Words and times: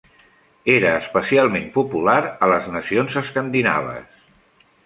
Era 0.75 0.93
especialment 1.01 1.69
popular 1.77 2.17
a 2.47 2.51
les 2.55 2.73
nacions 2.79 3.21
escandinaves. 3.25 4.13